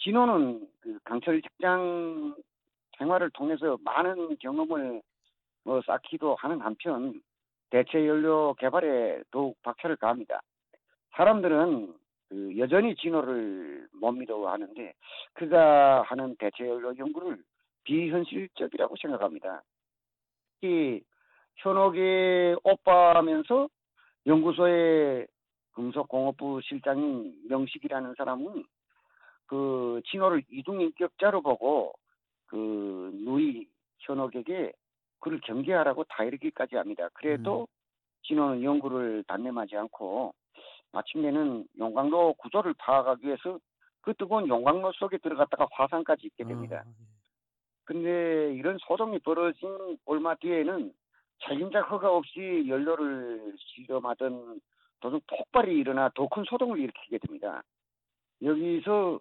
진호는 0.00 0.68
그 0.80 0.98
강철 1.02 1.40
직장 1.40 2.36
생활을 2.98 3.30
통해서 3.30 3.78
많은 3.82 4.36
경험을 4.36 5.00
뭐 5.64 5.80
쌓기도 5.86 6.34
하는 6.34 6.60
한편 6.60 7.22
대체 7.70 8.06
연료 8.06 8.52
개발에 8.58 9.22
더욱 9.30 9.56
박차를 9.62 9.96
가합니다. 9.96 10.42
사람들은 11.16 11.94
그 12.28 12.58
여전히 12.58 12.94
진호를 12.96 13.88
못 13.92 14.12
믿어 14.12 14.48
하는데 14.48 14.92
그가 15.34 16.02
하는 16.02 16.36
대체 16.38 16.68
연료 16.68 16.96
연구를 16.96 17.42
비현실적이라고 17.84 18.96
생각합니다. 19.00 19.62
이 20.62 21.00
현옥의 21.56 22.56
오빠면서 22.62 23.68
연구소의 24.26 25.26
금속공업부 25.72 26.60
실장인 26.62 27.34
명식이라는 27.48 28.14
사람은 28.16 28.64
그 29.46 30.02
진호를 30.10 30.42
이중인격자로 30.50 31.40
보고 31.40 31.94
그 32.46 33.10
누이 33.24 33.66
현옥에게 34.00 34.72
그를 35.20 35.40
경계하라고 35.40 36.04
다 36.04 36.24
이르기까지 36.24 36.76
합니다. 36.76 37.08
그래도 37.14 37.62
음. 37.62 37.66
진호는 38.22 38.62
연구를 38.62 39.24
단념하지 39.26 39.76
않고 39.76 40.34
마침내는 40.92 41.66
용광로 41.78 42.34
구조를 42.34 42.74
파악하기 42.78 43.26
위해서 43.26 43.58
그 44.00 44.14
뜨거운 44.14 44.48
용광로 44.48 44.92
속에 44.92 45.18
들어갔다가 45.18 45.66
화상까지 45.70 46.26
있게 46.28 46.44
됩니다. 46.44 46.82
아, 46.84 46.88
예. 46.88 46.92
근데 47.84 48.54
이런 48.54 48.78
소동이 48.78 49.18
벌어진 49.20 49.98
얼마 50.04 50.34
뒤에는 50.34 50.92
자진작 51.42 51.90
허가 51.90 52.10
없이 52.12 52.64
연료를 52.66 53.54
실험하던 53.58 54.60
도중 55.00 55.20
폭발이 55.26 55.74
일어나 55.76 56.10
더 56.14 56.26
큰 56.28 56.44
소동을 56.44 56.78
일으키게 56.80 57.18
됩니다. 57.18 57.62
여기서 58.42 59.20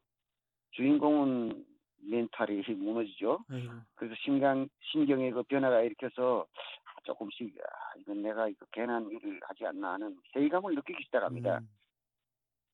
주인공은 0.72 1.66
멘탈이 2.02 2.62
무너지죠. 2.78 3.40
에이 3.52 3.70
그래서 3.96 4.16
심장 4.20 4.68
신경의 4.82 5.32
그 5.32 5.44
변화가 5.44 5.82
일으켜서 5.82 6.46
조금씩 7.04 7.58
아, 7.60 8.00
이건 8.00 8.22
내가 8.22 8.48
이거 8.48 8.66
괜한 8.72 9.10
일을 9.10 9.40
하지 9.44 9.66
않나 9.66 9.94
하는 9.94 10.18
회의감을 10.36 10.76
느끼기 10.76 11.04
시작합니다. 11.06 11.60
음. 11.60 11.70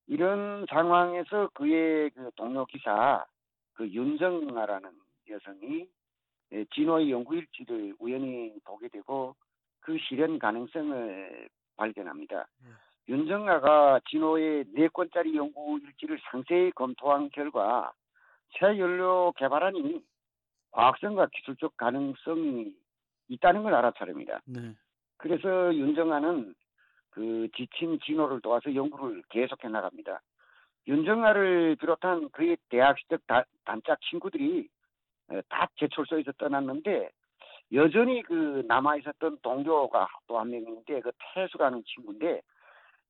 이런 0.08 0.66
상황에서 0.70 1.50
그의 1.54 2.10
그 2.12 2.30
동료 2.36 2.66
기사 2.66 3.26
그 3.74 3.88
윤정아라는 3.88 4.92
여성이 5.30 5.88
예, 6.52 6.66
진호의 6.66 7.12
연구 7.12 7.36
일지를 7.36 7.96
우연히 8.00 8.54
보게 8.64 8.88
되고 8.88 9.36
그 9.80 9.98
실현 9.98 10.38
가능성을 10.38 11.50
발견합니다. 11.76 12.48
네. 12.64 12.70
윤정아가 13.10 14.00
진호의 14.10 14.66
4건짜리 14.66 15.36
연구 15.36 15.80
일지를 15.84 16.20
상세히 16.30 16.72
검토한 16.72 17.30
결과 17.32 17.92
새 18.58 18.78
연료 18.80 19.32
개발안이 19.34 20.04
과학성과 20.72 21.28
기술적 21.34 21.78
가능성이 21.78 22.76
있다는 23.30 23.64
걸 23.64 23.74
알아차립니다. 23.76 24.42
네. 24.46 24.74
그래서 25.18 25.74
윤정아는 25.74 26.54
그 27.10 27.48
지친 27.56 28.00
진호를 28.00 28.42
도와서 28.42 28.74
연구를 28.74 29.24
계속해 29.30 29.68
나갑니다. 29.68 30.22
윤정아를 30.88 31.78
비롯한 31.80 32.30
그의 32.32 32.58
대학 32.70 32.98
시절 33.00 33.20
단짝 33.64 34.00
친구들이 34.10 34.68
다 35.48 35.68
제철소에서 35.78 36.32
떠났는데 36.34 37.10
여전히 37.72 38.22
그 38.24 38.64
남아 38.68 38.98
있었던 38.98 39.38
동료가 39.42 40.08
또 40.28 40.40
한 40.40 40.50
명인데 40.50 41.00
그 41.02 41.12
태수라는 41.34 41.84
친구인데 41.86 42.42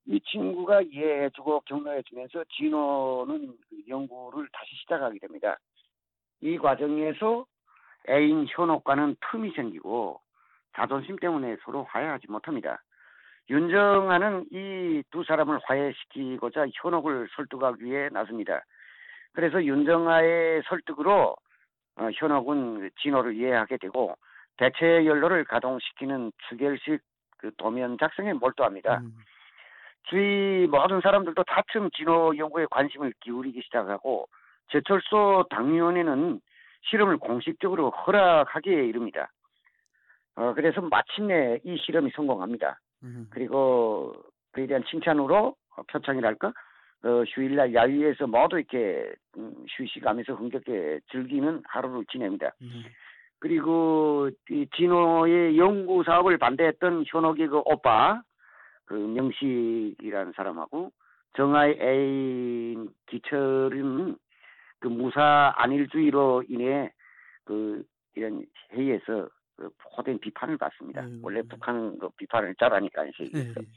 이 0.05 0.19
친구가 0.21 0.81
이해해주고 0.81 1.61
격려해주면서 1.61 2.43
진호는 2.55 3.57
그 3.69 3.77
연구를 3.87 4.47
다시 4.51 4.75
시작하게 4.81 5.19
됩니다. 5.19 5.57
이 6.41 6.57
과정에서 6.57 7.45
애인 8.09 8.47
현옥과는 8.49 9.15
틈이 9.31 9.51
생기고 9.51 10.19
자존심 10.75 11.15
때문에 11.17 11.55
서로 11.63 11.83
화해하지 11.83 12.27
못합니다. 12.29 12.81
윤정아는 13.49 14.47
이 14.51 15.03
두 15.11 15.23
사람을 15.23 15.59
화해시키고자 15.63 16.65
현옥을 16.73 17.27
설득하기 17.35 17.83
위해 17.83 18.09
나섭니다. 18.09 18.63
그래서 19.33 19.63
윤정아의 19.63 20.63
설득으로 20.67 21.35
어, 21.95 22.09
현옥은 22.15 22.89
진호를 23.01 23.35
이해하게 23.35 23.77
되고 23.77 24.15
대체 24.57 25.05
연료를 25.05 25.43
가동시키는 25.45 26.31
추결식 26.49 26.99
그 27.37 27.51
도면 27.57 27.97
작성에 27.99 28.33
몰두합니다. 28.33 28.99
음. 28.99 29.13
주위 30.03 30.67
모든 30.67 31.01
사람들도 31.01 31.43
다층 31.43 31.89
진호 31.95 32.37
연구에 32.37 32.65
관심을 32.69 33.13
기울이기 33.21 33.61
시작하고 33.63 34.27
제철소 34.71 35.45
당위원회는 35.49 36.41
실험을 36.89 37.17
공식적으로 37.17 37.89
허락하기에 37.91 38.85
이릅니다. 38.85 39.31
어, 40.35 40.53
그래서 40.53 40.81
마침내 40.81 41.59
이 41.63 41.77
실험이 41.77 42.11
성공합니다. 42.15 42.79
음. 43.03 43.27
그리고 43.29 44.13
그에 44.51 44.67
대한 44.67 44.83
칭찬으로 44.89 45.55
표창이랄까 45.87 46.53
어, 47.03 47.23
휴일날 47.27 47.73
야유에서 47.73 48.27
모두 48.27 48.57
이렇게 48.57 49.11
음, 49.37 49.53
휴식하면서 49.69 50.33
흥겹게 50.33 50.99
즐기는 51.11 51.61
하루를 51.65 52.05
지냅니다. 52.11 52.51
음. 52.61 52.83
그리고 53.39 54.29
이 54.49 54.65
진호의 54.75 55.57
연구 55.57 56.03
사업을 56.03 56.37
반대했던 56.37 57.03
현옥의 57.07 57.47
그 57.47 57.61
오빠 57.65 58.21
그 58.85 58.93
명식이라는 58.93 60.33
사람하고 60.35 60.91
정아의 61.35 61.77
애인 61.81 62.89
기철은 63.07 64.17
그 64.79 64.87
무사 64.87 65.53
안일주의로 65.57 66.43
인해 66.49 66.91
그 67.45 67.83
이런 68.15 68.45
회의에서 68.71 69.29
그 69.55 69.69
호된 69.95 70.19
비판을 70.19 70.57
받습니다. 70.57 71.01
음, 71.01 71.19
원래 71.23 71.41
북한 71.43 71.97
그 71.97 72.09
비판을 72.17 72.55
잘하니까 72.55 73.05
세계에서. 73.17 73.59
네. 73.59 73.67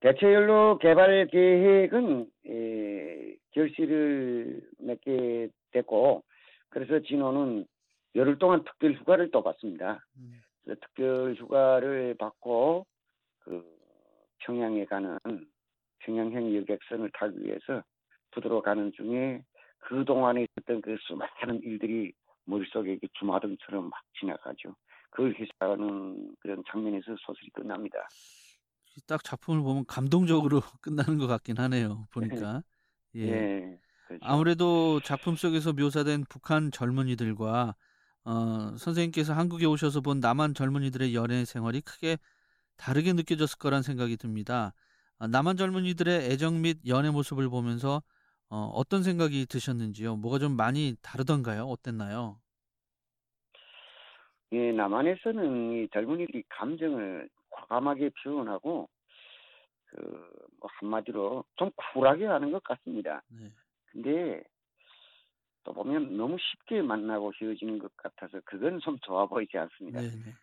대체연료 0.00 0.78
개발 0.78 1.26
계획은 1.26 2.30
에, 2.46 3.36
결실을 3.52 4.62
맺게 4.78 5.48
됐고 5.72 6.22
그래서 6.68 7.00
진호는 7.00 7.66
열흘 8.14 8.38
동안 8.38 8.62
특별 8.64 8.92
휴가를 8.92 9.30
또 9.30 9.42
받습니다. 9.42 10.04
음. 10.16 10.40
특별 10.80 11.34
휴가를 11.34 12.14
받고 12.18 12.86
그 13.46 13.64
평양에 14.38 14.84
가는 14.86 15.18
평양행 16.00 16.54
여객선을 16.56 17.10
타기 17.14 17.44
위해서 17.44 17.82
부두로 18.32 18.60
가는 18.60 18.92
중에 18.92 19.42
그 19.78 20.04
동안에 20.04 20.44
있었던 20.44 20.82
그 20.82 20.96
수많은 21.00 21.62
일들이 21.62 22.12
머릿속에 22.44 22.98
주마등처럼 23.18 23.88
막 23.88 24.00
지나가죠. 24.18 24.74
그걸 25.10 25.34
해석하는 25.38 26.34
그런 26.40 26.62
장면에서 26.70 27.14
소설이 27.24 27.50
끝납니다. 27.54 27.98
딱 29.06 29.22
작품을 29.22 29.62
보면 29.62 29.84
감동적으로 29.86 30.60
끝나는 30.82 31.18
것 31.18 31.26
같긴 31.28 31.58
하네요. 31.58 32.06
보니까. 32.12 32.62
예. 33.14 33.28
예 33.28 33.78
그렇죠. 34.08 34.24
아무래도 34.24 35.00
작품 35.00 35.36
속에서 35.36 35.72
묘사된 35.72 36.24
북한 36.28 36.70
젊은이들과 36.72 37.76
어, 38.24 38.76
선생님께서 38.76 39.34
한국에 39.34 39.66
오셔서 39.66 40.00
본 40.00 40.18
남한 40.18 40.54
젊은이들의 40.54 41.14
연애 41.14 41.44
생활이 41.44 41.80
크게 41.80 42.18
다르게 42.76 43.12
느껴졌을 43.12 43.58
거란 43.58 43.82
생각이 43.82 44.16
듭니다. 44.16 44.72
아, 45.18 45.26
남한 45.26 45.56
젊은이들의 45.56 46.30
애정 46.30 46.60
및 46.62 46.78
연애 46.86 47.10
모습을 47.10 47.48
보면서 47.48 48.02
어, 48.50 48.70
어떤 48.74 49.02
생각이 49.02 49.46
드셨는지요? 49.46 50.16
뭐가 50.16 50.38
좀 50.38 50.56
많이 50.56 50.96
다르던가요? 51.02 51.64
어땠나요? 51.64 52.40
예, 54.52 54.72
남한에서는 54.72 55.72
이 55.84 55.88
젊은이들이 55.92 56.44
감정을 56.48 57.28
과감하게 57.50 58.10
표현하고 58.22 58.88
그 59.86 60.46
뭐 60.60 60.70
한마디로 60.80 61.44
좀 61.56 61.70
쿨하게 61.76 62.26
하는 62.26 62.50
것 62.50 62.62
같습니다. 62.64 63.22
네. 63.28 63.52
근데 63.86 64.42
또 65.64 65.72
보면 65.72 66.16
너무 66.16 66.36
쉽게 66.38 66.80
만나고 66.82 67.32
헤어지는 67.40 67.78
것 67.78 67.94
같아서 67.96 68.40
그건 68.44 68.78
좀 68.80 68.98
좋아 69.00 69.26
보이지 69.26 69.58
않습니다. 69.58 70.00
네 70.00 70.10
네. 70.10 70.34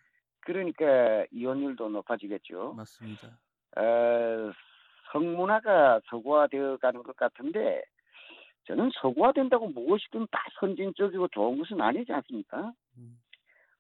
네. 0.46 0.54
그러니까 0.54 1.26
이혼율도 1.32 1.90
높아지겠죠. 1.90 2.74
맞습니다. 2.74 3.28
어, 3.76 4.52
성문화가 5.12 6.02
서구화되어 6.10 6.78
가는 6.78 7.04
것 7.04 7.16
같은데 7.16 7.84
저는 8.66 8.92
서구화된다고 9.02 9.68
무엇이든 9.70 10.28
다 10.32 10.44
선진적이고 10.60 11.28
좋은 11.30 11.58
것은 11.58 11.82
아니지 11.82 12.12
않습니까? 12.14 12.74
음. 12.98 13.20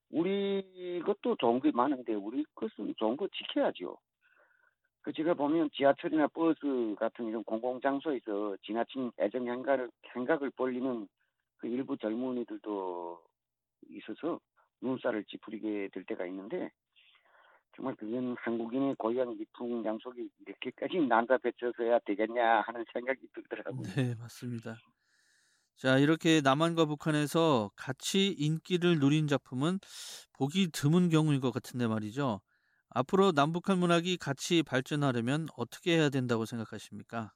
우리 0.09 1.01
것도 1.05 1.35
좋은 1.37 1.59
게 1.59 1.71
많은데 1.71 2.13
우리 2.13 2.45
것은 2.55 2.93
좋은 2.97 3.17
거 3.17 3.27
지켜야죠. 3.27 3.97
그 5.01 5.11
제가 5.11 5.33
보면 5.33 5.69
지하철이나 5.73 6.27
버스 6.27 6.95
같은 6.97 7.27
이런 7.27 7.43
공공장소에서 7.43 8.55
지나친 8.63 9.11
애정 9.19 9.47
행각을, 9.47 9.89
행각을 10.15 10.49
벌리는 10.51 11.07
그 11.57 11.67
일부 11.67 11.97
젊은이들도 11.97 13.21
있어서 13.89 14.39
눈살을 14.83 15.25
찌푸리게 15.25 15.89
될 15.93 16.03
때가 16.05 16.25
있는데 16.27 16.69
정말 17.75 17.95
그건 17.95 18.35
한국인의 18.39 18.95
고향 18.95 19.35
미풍 19.37 19.83
양속이 19.83 20.29
이렇게까지 20.45 20.99
난잡해져서야 21.07 21.99
되겠냐 22.05 22.61
하는 22.61 22.85
생각이 22.93 23.27
들더라고요. 23.33 23.89
네, 23.95 24.15
맞습니다. 24.15 24.77
자, 25.75 25.97
이렇게 25.97 26.41
남한과 26.41 26.85
북한에서 26.85 27.71
같이 27.75 28.29
인기를 28.37 28.99
누린 28.99 29.27
작품은 29.27 29.79
보기 30.33 30.69
드문 30.71 31.09
경우인 31.09 31.41
것 31.41 31.51
같은데 31.51 31.87
말이죠. 31.87 32.41
앞으로 32.89 33.31
남북한 33.31 33.79
문학이 33.79 34.17
같이 34.17 34.63
발전하려면 34.63 35.47
어떻게 35.57 35.97
해야 35.97 36.09
된다고 36.09 36.45
생각하십니까? 36.45 37.33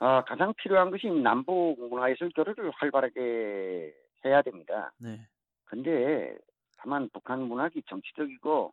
아, 0.00 0.22
가장 0.24 0.54
필요한 0.54 0.90
것이 0.90 1.08
남북 1.08 1.76
문화예술 1.78 2.30
교류를 2.34 2.70
활발하게 2.76 3.94
해야 4.24 4.42
됩니다. 4.42 4.92
네. 4.98 5.20
근데 5.64 6.36
다만 6.76 7.08
북한 7.12 7.42
문학이 7.42 7.82
정치적이고 7.88 8.72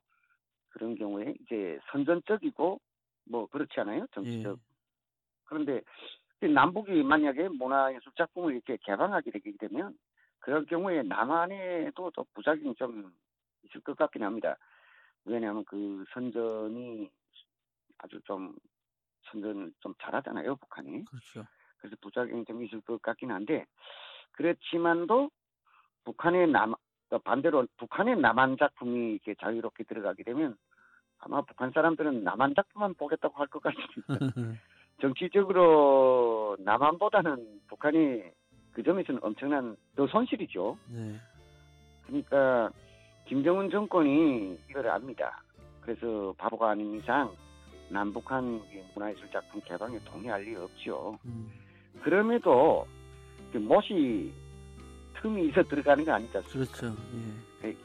그런 0.70 0.96
경우에 0.96 1.36
이제 1.42 1.80
선전적이고 1.92 2.80
뭐 3.26 3.48
그렇지 3.48 3.80
않아요? 3.80 4.06
정치적. 4.14 4.58
예. 4.58 4.62
그런데 5.46 5.82
이 6.42 6.48
남북이 6.48 7.04
만약에 7.04 7.50
문화예술 7.50 8.12
작품을 8.16 8.54
이렇게 8.54 8.78
개방하게 8.82 9.32
되게 9.32 9.52
되면 9.58 9.98
그럴 10.40 10.66
경우에 10.66 11.02
남한에도 11.04 12.12
또 12.12 12.26
부작용이 12.34 12.76
좀 12.76 13.12
있을 13.64 13.82
것 13.82 13.98
같긴 13.98 14.24
합니다. 14.24 14.58
왜냐하면 15.24 15.66
그 15.66 16.04
선전이 16.14 17.10
아주 17.98 18.22
좀 18.26 18.56
선전을 19.32 19.74
좀 19.80 19.94
잘하잖아요, 20.00 20.56
북한이. 20.58 21.06
그렇죠. 21.06 21.48
그래서 21.78 21.96
부작용이 22.02 22.46
좀 22.46 22.64
있을 22.64 22.82
것 22.82 23.02
같긴 23.02 23.32
한데 23.32 23.66
그렇지만도 24.34 25.32
북한의 26.06 26.48
남또 26.48 27.20
반대로 27.24 27.68
북한의 27.78 28.16
남한 28.18 28.58
작품이 28.58 29.14
이렇게 29.14 29.36
자유롭게 29.42 29.84
들어가게 29.84 30.24
되면 30.24 30.56
아마 31.20 31.42
북한 31.42 31.72
사람들은 31.72 32.24
남한 32.24 32.54
작품만 32.56 32.94
보겠다고 32.96 33.36
할 33.38 33.48
것 33.48 33.62
같습니다. 33.64 34.06
정치적으로 35.02 36.56
남한보다는 36.60 37.62
북한이 37.68 38.24
그 38.72 38.84
점에서는 38.84 39.20
엄청난 39.24 39.76
더 39.96 40.08
손실이죠. 40.08 40.78
네. 40.90 41.16
그러니까 42.06 42.70
김정은 43.26 43.70
정권이 43.70 44.58
이걸 44.70 44.88
압니다. 44.90 45.42
그래서 45.82 46.34
바보가 46.38 46.72
아닌 46.72 46.96
이상 46.96 47.34
남북한 47.90 48.62
이 48.72 48.82
문화예술 48.94 49.30
작품 49.32 49.62
개방에 49.62 50.00
동의할 50.06 50.44
리 50.44 50.56
없죠. 50.56 51.18
음. 51.26 51.52
그럼에도 52.02 52.88
그 53.52 53.58
못이 53.58 54.34
틈이 55.26 55.48
있어 55.50 55.64
들어가는 55.64 56.06
거 56.06 56.14
아니죠. 56.14 56.40
그렇죠. 56.44 56.96
예. 57.64 57.76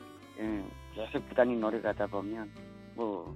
예, 0.40 0.64
계속 0.94 1.26
부단히 1.30 1.56
노력하다 1.56 2.06
보면 2.06 2.50
뭐 2.94 3.34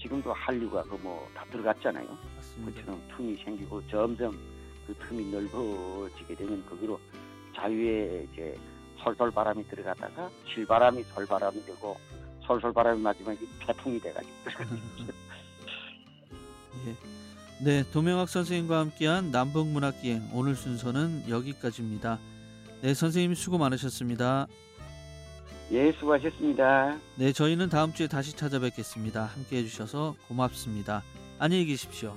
지금도 0.00 0.32
한류가 0.32 0.84
그 0.84 0.94
뭐 1.02 1.26
다 1.34 1.44
들어갔잖아요. 1.50 2.06
맞습니다. 2.36 2.80
그처럼 2.80 3.02
틈이 3.16 3.36
생기고 3.44 3.82
점점 3.88 4.38
그 4.86 4.94
틈이 4.94 5.32
넓어지게 5.32 6.36
되면 6.36 6.64
거기로 6.66 7.00
자유의 7.56 8.28
이제 8.32 8.56
솔솔 9.02 9.32
바람이 9.32 9.66
들어가다가 9.66 10.30
실바람이 10.54 11.02
솔바람이 11.02 11.64
되고 11.64 11.96
솔솔 12.46 12.72
바람이 12.72 13.02
이게 13.32 13.46
태풍이 13.66 13.98
돼가지고 14.00 14.32
예. 16.86 16.94
네, 17.64 17.82
도명학 17.90 18.28
선생님과 18.28 18.78
함께한 18.78 19.32
남북문학기행 19.32 20.30
오늘 20.34 20.54
순서는 20.54 21.28
여기까지입니다. 21.28 22.18
네, 22.82 22.94
선생님 22.94 23.34
수고 23.34 23.58
많으셨습니다. 23.58 24.46
예 25.72 25.92
수고하셨습니다. 25.92 26.96
네, 27.16 27.32
저희는 27.32 27.68
다음 27.68 27.92
주에 27.92 28.08
다시 28.08 28.34
찾아뵙겠습니다. 28.34 29.24
함께 29.24 29.58
해주셔서 29.58 30.16
고맙습니다. 30.28 31.02
안녕히 31.38 31.66
계십시오. 31.66 32.14